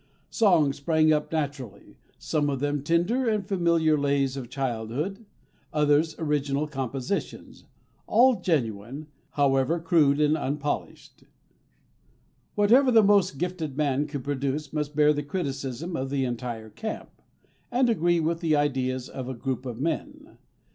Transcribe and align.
Songs 0.31 0.77
sprang 0.77 1.13
up 1.13 1.31
naturally, 1.31 1.95
some 2.17 2.49
of 2.49 2.59
them 2.59 2.81
tender 2.81 3.29
and 3.29 3.45
familiar 3.47 3.95
lays 3.95 4.35
of 4.35 4.49
childhood, 4.49 5.27
others 5.71 6.15
original 6.17 6.65
compositions, 6.65 7.65
all 8.07 8.41
genuine, 8.41 9.05
however 9.33 9.79
crude 9.79 10.19
and 10.19 10.35
unpolished. 10.35 11.25
Whatever 12.55 12.89
the 12.89 13.03
most 13.03 13.37
gifted 13.37 13.77
man 13.77 14.07
could 14.07 14.23
produce 14.23 14.73
must 14.73 14.95
bear 14.95 15.13
the 15.13 15.21
criticism 15.21 15.95
of 15.95 16.09
the 16.09 16.25
entire 16.25 16.71
camp, 16.71 17.11
and 17.69 17.87
agree 17.87 18.19
with 18.19 18.39
the 18.39 18.55
ideas 18.55 19.07
of 19.07 19.29
a 19.29 19.35
group 19.35 19.67
of 19.67 19.79
men. 19.79 20.39